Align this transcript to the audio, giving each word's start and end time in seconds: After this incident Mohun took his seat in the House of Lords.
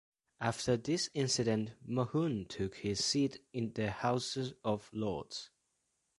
After 0.39 0.77
this 0.77 1.11
incident 1.13 1.73
Mohun 1.85 2.45
took 2.47 2.77
his 2.77 3.05
seat 3.05 3.45
in 3.53 3.71
the 3.73 3.91
House 3.91 4.35
of 4.63 4.89
Lords. 4.91 5.51